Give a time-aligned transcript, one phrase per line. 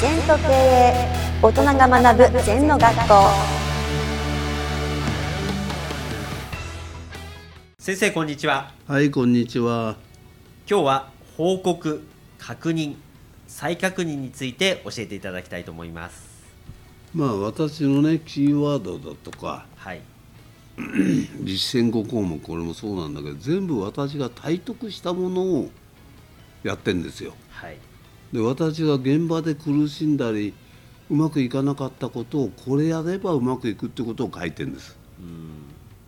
[0.00, 0.94] 全と経営
[1.42, 3.14] 大人が学ぶ全の学校。
[7.78, 8.72] 先生こんにちは。
[8.86, 9.96] はい、こんにちは。
[10.66, 12.02] 今日は報告
[12.38, 12.96] 確認
[13.46, 16.46] 再確認について教えていただきたいと思います。
[17.14, 20.00] まあ、私のね、キーワードだとか、はい。
[21.44, 25.68] 実践5項目、これもそうなんだけど、全部私が体得したものを
[26.62, 27.34] やってんですよ。
[27.50, 27.76] はい
[28.32, 30.54] で、私が現場で苦しんだり、
[31.10, 34.96] うまくいかなかったことを、これやればうまくいくってことを書いてんです。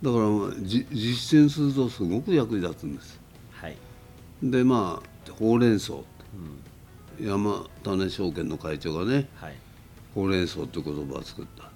[0.01, 3.19] だから、じ実践するとすごく役に立つんです。
[3.51, 3.77] はい。
[4.41, 5.93] で、まあ、ほうれん草。
[7.21, 9.55] 山種証券の会長がね、はい。
[10.15, 11.71] ほうれん草という言葉を作った。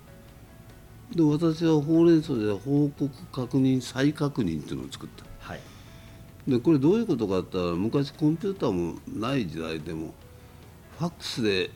[1.15, 5.25] で私はほうれん草で報告確認再確認っていうのを作った。
[5.39, 5.61] はい。
[6.47, 10.13] でこれどういうことかって言ったら昔コンピューターもない時代でも
[10.99, 11.69] ファックスで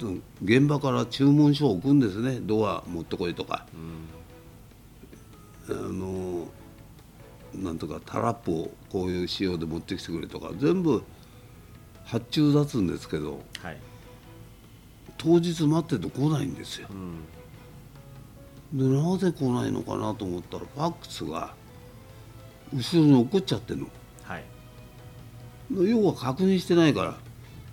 [0.00, 2.40] うん現場から注文書を置くんですね。
[2.40, 3.66] ドア持ってこいとか、
[5.68, 6.48] あの
[7.54, 10.50] なんとかタラップをこういう仕様で持ってきてくれとか。
[10.56, 11.02] 全部
[12.04, 13.78] 発注出すんですけどはい。
[15.18, 16.88] 当日待ってて来ないんですよ、
[18.72, 21.54] でなぜ来ないのかなと思ったらファックスが
[22.74, 23.88] 後ろに落っこっちゃってるの。
[24.22, 24.44] はい。
[25.70, 27.18] 要は確認してないから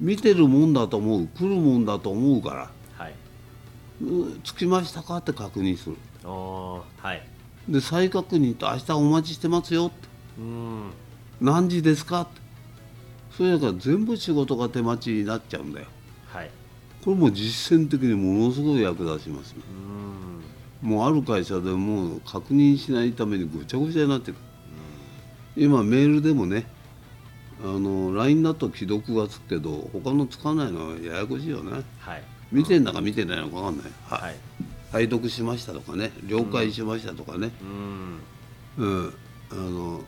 [0.01, 2.71] 見てるもんだと思う来るもんだと思うから。
[2.97, 3.13] はい。
[4.01, 5.17] うん着きましたか？
[5.17, 5.95] って確認する。
[6.23, 7.21] はい。
[7.69, 9.95] で再確認と明日お待ちしてますよって。
[10.39, 10.91] うん。
[11.39, 12.21] 何時ですか？
[12.21, 12.41] って。
[13.37, 15.85] それだから全部仕事が手待ちになっちゃうんだよ。
[16.27, 16.49] はい。
[17.05, 19.61] これも実践的にものすごい役立ちますね
[20.83, 20.89] うん。
[20.89, 24.37] もうある会社でもう確認しないためにぐちゃぐちゃになってる、
[25.55, 26.65] 今メールでもね
[27.63, 31.83] あの LINE だと既読がつくけど他のつかないのはややこしいよね。
[31.99, 32.23] はい。
[32.51, 34.35] 見てんだか見てないのか分かんない、ははい。
[34.91, 37.51] 拝読しましたとかね了解しましたとかね、
[38.77, 38.85] うん。
[38.85, 39.13] うん。
[39.51, 40.03] あの思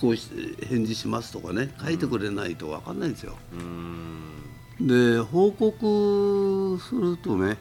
[0.00, 1.74] 考して返事しますとかね。
[1.82, 3.56] 書いてくれないと分かんないんですよ、う
[4.82, 4.86] ん。
[4.86, 7.58] で報告するとね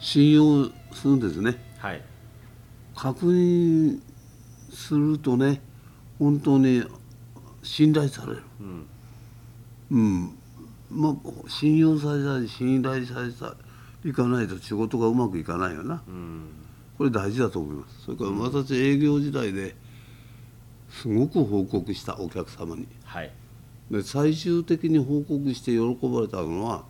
[0.00, 1.56] 信用するんですね。
[1.78, 2.02] はい。
[2.94, 4.00] 確認
[4.72, 5.60] するとね
[6.18, 6.82] 本当に
[7.62, 8.42] 信頼される。
[8.60, 8.86] うん。
[9.90, 10.38] うん。
[10.90, 13.54] まあ信用されたり信頼された
[14.04, 16.02] りいかないと仕事がうまくいかないよな。
[16.06, 16.44] うん。
[16.96, 18.02] これ大事だと思います。
[18.04, 19.76] それから私営業時代で
[20.90, 22.86] すごく報告したお客様に。
[23.04, 23.30] はい。
[23.90, 26.84] で最終的に報告して喜ばれたのは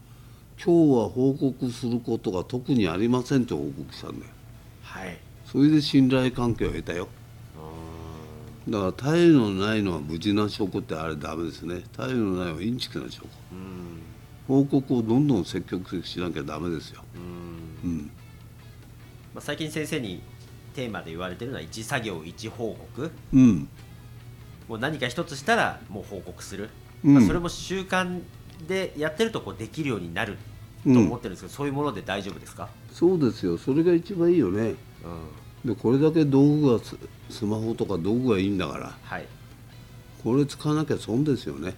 [0.62, 4.32] 今日は報告することが特にありませんと報告したんだよ。
[4.82, 5.18] はい。
[5.44, 7.04] それで信頼関係を得たよ。
[7.04, 7.17] う
[8.68, 11.82] だから体位のないのは無事な証拠ってあれダメですね。
[11.96, 13.26] 体位のないはインチキな証拠。
[13.56, 13.98] ん
[14.46, 17.02] 報告をどんどん積極的にしなきゃダメですよ。
[17.84, 17.90] うん。
[17.90, 17.98] うん。
[19.34, 20.22] まあ、最近先生に
[20.74, 23.10] テーマで言われてるのは一作業一報告。
[23.32, 23.68] うん。
[24.68, 26.68] もう何か一つしたらもう報告する、
[27.04, 27.14] うん。
[27.14, 28.20] まあ、それも習慣
[28.66, 30.36] でやってるとこうできるようになる
[30.84, 33.56] と思ってるんですけど、そういうもので大丈夫ですか、そうですよ。
[33.56, 34.60] それが一番いいよね。
[34.60, 34.74] うん、
[35.68, 36.96] でこれだけ道具がス
[37.28, 39.26] スマホとか道具がいいんだからはい、
[40.24, 41.74] これ使わなきゃ損ですよね。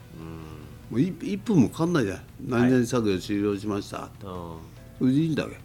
[0.90, 0.98] うん。
[0.98, 2.20] もう 1, 分もかかんないじゃん。
[2.46, 4.56] 何々作業終了しました、うん。
[4.98, 5.50] それでいいんだけ。
[5.50, 5.56] うん。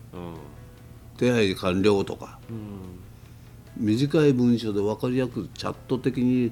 [1.17, 2.39] 手配完了とか。
[2.49, 3.85] うん。
[3.85, 6.51] 短い文章で分かりやすくチャット的に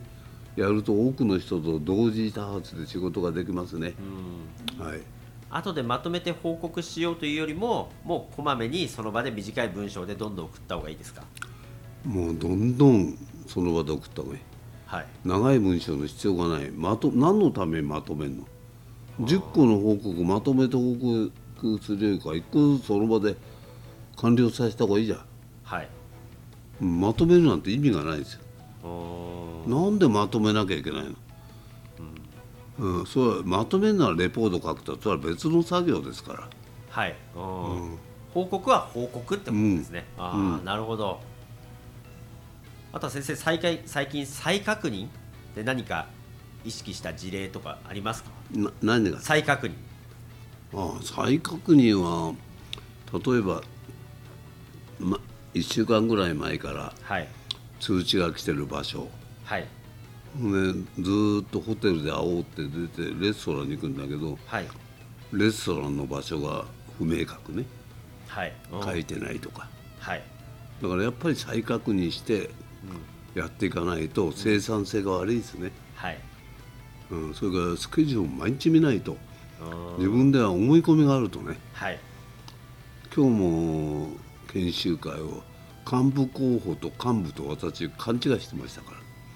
[0.56, 3.94] やると多くの人と同時多発で仕事ができますね、
[4.78, 4.86] うん。
[4.86, 5.02] はい。
[5.50, 11.24] 後でまとめて報告しようというよりももうこまめにその場で短い文章でどんどん送った方がいいですか？
[12.06, 14.42] もうどんどんその場で送った方がいい。
[14.86, 15.08] はい。
[15.26, 16.72] 長い文章の必要がない。
[16.72, 21.32] まと何のためにまとめるの？10個の報告まとめて報告
[21.82, 23.36] するよりか1個ずつその場で
[24.18, 25.20] 完了させた方がいいじゃん。
[25.64, 25.90] はい。
[26.82, 28.42] うんまとめるなんて意味がないですよ。
[29.68, 31.12] なんでまとめなきゃいけないの、
[32.80, 33.06] うん。
[33.06, 36.50] それはまとめるならレポート書くとそれは別の作業ですから。
[36.90, 37.98] はい、うん。
[38.34, 40.66] 報告は報告ってことですね、ああ、うん。
[40.66, 41.22] なるほど
[42.94, 45.08] あとは先生最近最近再確認
[45.56, 46.08] で何か
[46.64, 48.30] 意識した事例とかありますか？
[48.54, 49.74] な何が再確認。
[50.76, 52.34] ああ再確認は
[53.14, 53.62] 例えば、
[55.00, 55.20] ま、
[55.54, 57.28] 1週間ぐらい前からはい。
[57.80, 59.10] 通知が来てる場所、
[59.44, 59.62] はい。
[59.64, 59.68] ね、
[61.00, 64.68] ずーっとホテルで会おうって出てレストランに行くんだけどはい。
[65.34, 66.66] レストランの場所が
[66.98, 67.66] 不明確ね。
[68.28, 68.84] はい、うん。
[68.84, 69.68] 書いてないとか。
[70.00, 70.24] はい。
[70.82, 72.50] だからやっぱり再確認して
[73.36, 76.18] やっていかないと生産性が悪いですね、はい。
[77.12, 79.18] うん、それからスケジュールを毎日見ないと
[79.62, 81.58] うん自分では思い込みがあるとね。
[81.74, 82.00] はい。
[83.16, 84.08] 今日も
[84.52, 85.42] 研修会を
[85.92, 88.94] 幹部候補と幹部と私勘違いしてましたか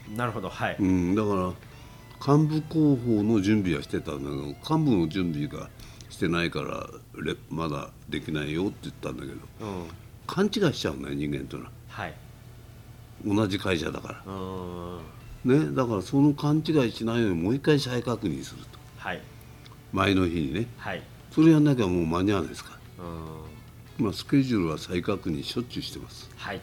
[0.10, 0.50] ら、なるほど。
[0.50, 5.70] はい、うん、だから幹部候補の準備はしてたんだけど幹部の準備が
[6.10, 6.88] してないから
[7.22, 9.88] レまだできないよって言ったんだけどうん。
[10.26, 11.72] 勘違いしちゃうね人間というのは。
[11.88, 12.14] はい
[13.26, 14.34] 同じ会社だから。
[14.34, 15.70] うん。
[15.70, 18.80] ねだからその勘違いしないようにもう一回再確認すると。
[18.98, 19.22] はい。
[19.94, 20.68] 前の日にね。
[20.78, 21.02] はい。
[21.32, 22.72] それやんなきゃもう間に合わないですか。
[23.00, 24.06] らうん。
[24.06, 26.30] まあ、スケジュールは再確認しょっちゅうしてます。
[26.36, 26.62] はい。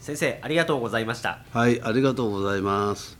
[0.00, 1.40] 先生ありがとうございました。
[1.52, 3.18] はい、ありがとうございます。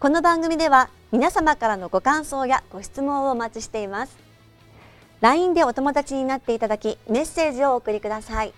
[0.00, 4.16] この番組では皆様からのご感想やご質問をお待ちしています。
[5.20, 8.52] LINE でお友達になっていただきメッセージをお送りください。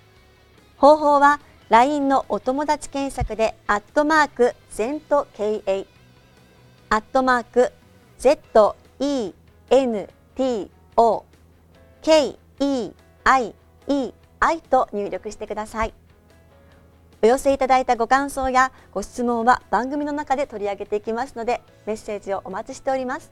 [0.77, 1.41] 方法は
[1.71, 5.87] LINE のお友達検索でアットマーク ZENTKA
[6.89, 7.73] アットマーク
[8.19, 8.75] ZENTO
[12.03, 13.55] KEIEI
[14.69, 15.95] と入力してください。
[17.23, 23.31] お寄せいただいたご感想やご質問は番組の中で取り上げていきますのでメッセージをお待ちしております。